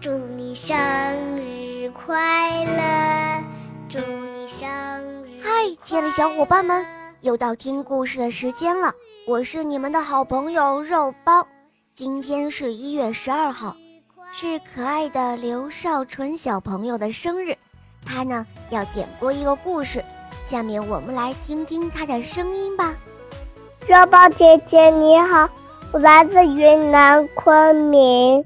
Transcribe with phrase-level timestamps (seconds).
[0.00, 0.74] 祝你生
[1.36, 3.44] 日快乐！
[3.86, 4.66] 祝你生
[5.26, 5.42] 日！
[5.42, 5.50] 嗨，
[5.82, 6.86] 亲爱的小伙伴们，
[7.20, 8.94] 又到听故事的时间了。
[9.26, 11.46] 我是你们的好朋友肉包。
[11.92, 13.76] 今天是一月十二号，
[14.32, 17.54] 是可爱的刘少纯小朋友的生日，
[18.06, 20.02] 他呢要点播一个故事。
[20.42, 22.94] 下面我们来听听他的声音吧。
[23.86, 25.46] 肉包姐姐你好，
[25.92, 28.42] 我来自云南昆明。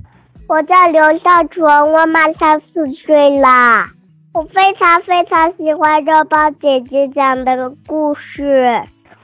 [0.47, 3.87] 我叫刘少纯，我马上四岁啦。
[4.35, 8.83] 我非常非常喜欢肉包姐姐讲的故事，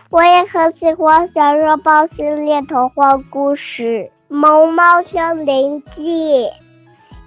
[0.09, 3.83] 我也很喜欢小肉包系列童话故事
[4.29, 6.02] 《萌猫森林记》。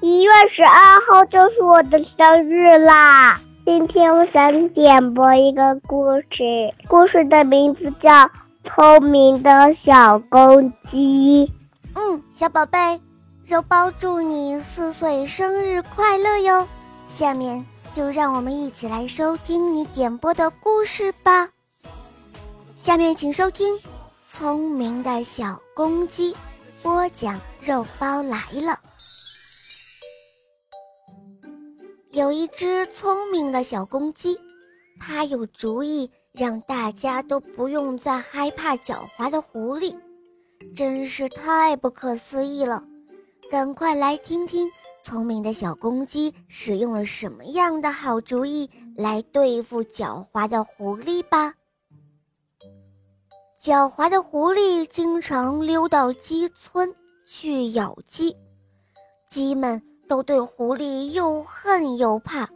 [0.02, 3.40] 一月十二号就是我的生日啦！
[3.64, 8.10] 今天我想点播一个故事，故事的名字叫
[8.64, 11.46] 《聪明的小公鸡》。
[11.96, 12.80] 嗯，小宝贝。
[13.46, 16.66] 肉包祝你四岁生日快乐哟！
[17.10, 21.50] 下面就让我们一起来收听你点播的故事吧。
[22.78, 23.76] 下面请收听
[24.32, 26.34] 《聪明的小公鸡》，
[26.82, 28.80] 播讲肉包来了。
[32.12, 34.40] 有一只聪明的小公鸡，
[35.02, 39.94] 它有主意让大家都不用再害怕狡猾的狐狸，
[40.74, 42.82] 真是太不可思议了。
[43.54, 44.68] 赶快来听听
[45.04, 51.54] 聪明的小公鸡使用了什么样的好主意来对付狡猾的狐狸吧！
[53.62, 56.92] 狡猾的狐狸经常溜到鸡村
[57.28, 58.36] 去咬鸡，
[59.30, 62.50] 鸡们都对狐狸又恨又怕。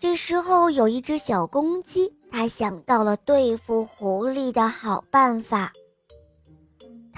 [0.00, 5.70] 这时候，有一只小公鸡，它想到了对付狐狸的好办法。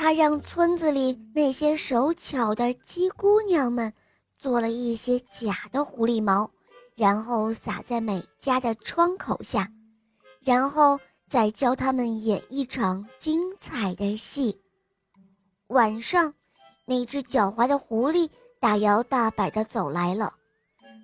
[0.02, 3.92] 他让村子里那些手巧的鸡姑娘们
[4.38, 6.50] 做了一些假的狐狸毛，
[6.94, 9.70] 然后撒在每家的窗口下，
[10.40, 10.98] 然后
[11.28, 14.58] 再教他们演一场精彩的戏。
[15.66, 16.32] 晚上，
[16.86, 20.32] 那只狡猾的狐狸大摇大摆地走来了，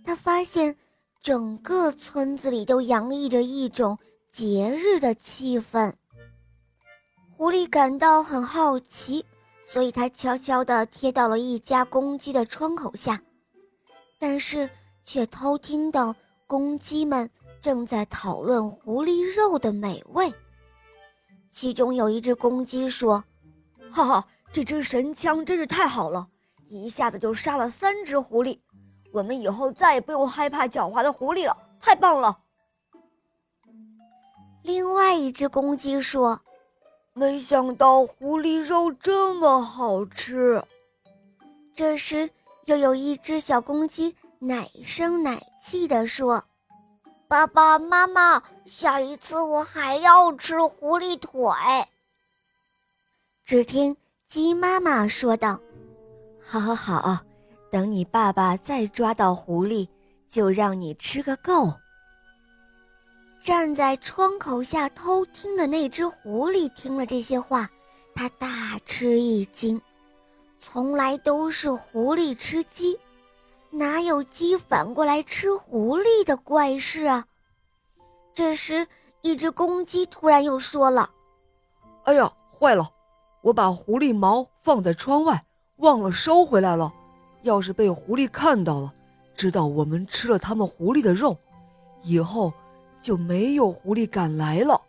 [0.07, 0.75] 他发现
[1.21, 3.99] 整个村子里都洋溢着一种
[4.31, 5.93] 节日的气氛。
[7.39, 9.23] 狐狸感到很好奇，
[9.67, 13.21] 所以它悄悄地贴到了一家公鸡的窗口下，
[14.19, 14.71] 但是
[15.05, 17.29] 却偷听到公鸡们
[17.61, 20.33] 正在讨论狐狸肉的美味。
[21.51, 23.23] 其中有一只公鸡说
[23.93, 26.27] ：“哈哈，这支神枪真是太好了，
[26.69, 28.59] 一下子就杀了三只狐狸，
[29.13, 32.39] 我们以后再也不用害怕狡猾的狐狸了，太棒了。”
[34.65, 36.41] 另外一只公鸡说。
[37.19, 40.63] 没想到狐狸肉这么好吃。
[41.75, 42.29] 这时，
[42.67, 46.45] 又有一只小公鸡奶声奶气地说
[47.27, 51.33] ：“爸爸妈妈，下一次我还要吃狐狸腿。”
[53.43, 55.59] 只听鸡妈妈说道
[56.47, 57.19] ：“好好好，
[57.71, 59.89] 等你爸爸再抓到狐狸，
[60.29, 61.73] 就让你吃个够。”
[63.47, 67.71] 站在窗口下偷听的那只狐狸听了这些话，
[68.13, 69.81] 他大吃一惊。
[70.59, 72.99] 从来都是狐狸吃鸡，
[73.71, 77.25] 哪有鸡反过来吃狐狸的怪事啊？
[78.35, 78.85] 这时，
[79.21, 81.09] 一只公鸡突然又说了
[82.03, 82.91] ：“哎呀，坏了！
[83.43, 85.45] 我把狐狸毛放在窗外，
[85.77, 86.93] 忘了收回来了。
[87.43, 88.93] 要是被狐狸看到了，
[89.37, 91.39] 知道我们吃了他们狐狸的肉，
[92.03, 92.53] 以后……”
[93.07, 94.83] 就没有狐狸敢来了。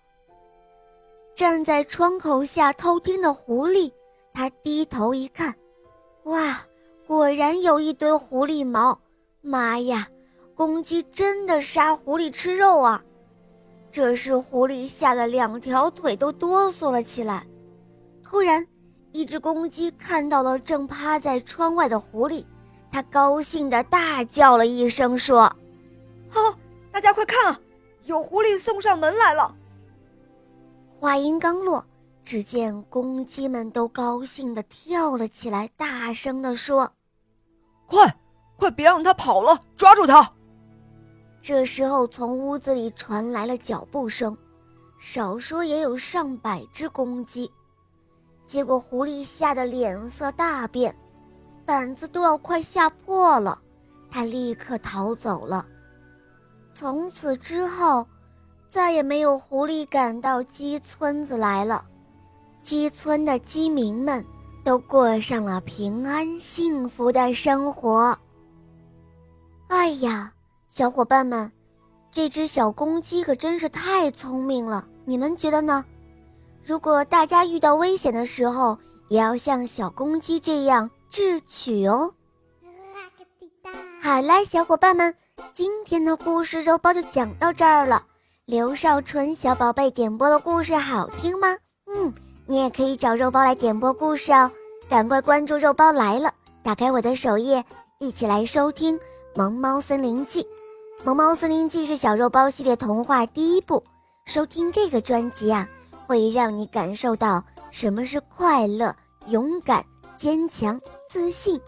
[1.35, 3.91] 站在窗口下偷听的狐狸，
[4.33, 5.53] 他低头一看，
[6.23, 6.61] 哇，
[7.05, 8.99] 果然有一堆狐狸毛！
[9.41, 10.07] 妈呀，
[10.55, 13.03] 公鸡真的杀狐狸吃肉啊！
[13.91, 17.45] 这时，狐狸吓得两条腿都哆嗦了起来。
[18.23, 18.65] 突然，
[19.11, 22.43] 一只公鸡看到了正趴在窗外的狐狸，
[22.91, 25.55] 它高兴地大叫了一声，说
[26.31, 26.57] ：“哈，
[26.91, 27.59] 大家快看啊！”
[28.07, 29.53] 有狐狸送上门来了。
[30.89, 31.85] 话音刚落，
[32.23, 36.89] 只见公鸡们都高兴地跳了起来，大声地说
[37.85, 38.17] ：“快，
[38.55, 40.33] 快别让它跑了，抓住它！”
[41.41, 44.35] 这时候，从屋子里传来了脚步声，
[44.97, 47.51] 少说也有上百只公鸡。
[48.45, 50.97] 结果，狐狸吓得脸色大变，
[51.65, 53.61] 胆子都要快吓破了，
[54.09, 55.67] 他立刻逃走了。
[56.79, 58.05] 从此之后，
[58.69, 61.83] 再也没有狐狸赶到鸡村子来了。
[62.61, 64.23] 鸡村的鸡民们
[64.63, 68.15] 都过上了平安幸福的生活。
[69.69, 70.31] 哎呀，
[70.69, 71.51] 小伙伴们，
[72.11, 75.83] 这只小公鸡可真是太聪明了，你们觉得呢？
[76.63, 78.77] 如果大家遇到危险的时候，
[79.07, 82.13] 也要像小公鸡这样智取哦。
[83.99, 85.15] 好啦，小伙伴们，
[85.57, 88.03] 今天的故事肉包就讲到这儿了。
[88.45, 91.47] 刘少纯小宝贝点播的故事好听吗？
[91.87, 92.13] 嗯，
[92.45, 94.51] 你也可以找肉包来点播故事哦。
[94.87, 96.31] 赶快关注肉包来了，
[96.63, 97.65] 打开我的首页，
[97.97, 98.99] 一起来收听
[99.35, 100.43] 《萌猫森林记》。
[101.03, 103.83] 《萌猫森林记》是小肉包系列童话第一部，
[104.27, 105.67] 收听这个专辑啊。
[106.05, 108.95] 会让你感受到什么是快乐、
[109.25, 109.83] 勇敢、
[110.19, 110.79] 坚强、
[111.09, 111.59] 自信，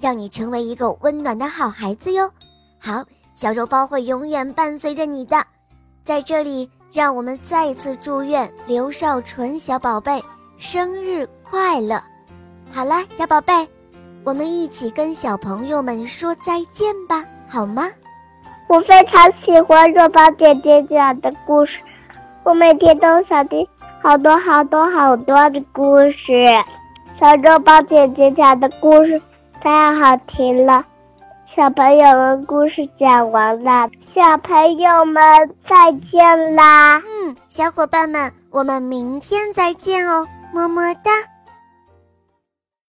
[0.00, 2.30] 让你成为一个温暖的好孩子哟。
[2.80, 3.04] 好，
[3.34, 5.36] 小肉包会永远伴随着你的。
[6.04, 10.22] 在这里，让我们再次祝愿刘少纯小宝贝
[10.58, 12.00] 生日快乐。
[12.72, 13.68] 好啦，小宝贝，
[14.22, 17.90] 我们一起跟小朋友们说再见吧，好吗？
[18.68, 21.78] 我非常喜欢肉包姐姐讲的故事，
[22.44, 23.66] 我每天都想听。
[24.02, 26.44] 好多好多好多的故事，
[27.18, 29.20] 小肉包姐姐讲的故事
[29.60, 30.84] 太好听了。
[31.56, 35.22] 小朋友们，故事讲完了，小朋友们
[35.68, 36.94] 再见啦！
[36.96, 41.12] 嗯，小伙伴们，我们明天再见哦，么么哒。